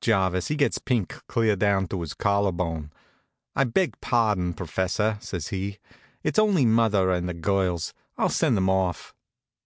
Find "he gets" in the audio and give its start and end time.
0.48-0.78